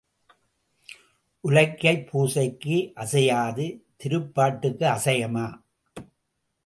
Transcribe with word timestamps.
உலக்கைப் 1.43 2.07
பூசைக்கு 2.09 2.77
அசையாதது 2.95 3.67
திருப்பாட்டுக்கு 4.03 4.87
அசையுமா? 4.97 5.45